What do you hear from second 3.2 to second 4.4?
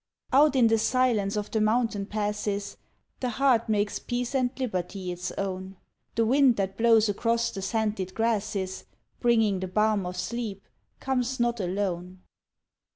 heart makes peace